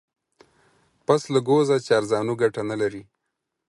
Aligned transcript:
پسله 1.05 1.39
گوزه 1.47 1.77
چارزانو 1.87 2.33
گټه 2.41 2.61
نه 2.69 2.75
لري. 2.81 3.03